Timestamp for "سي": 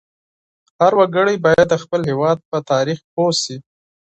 3.43-3.57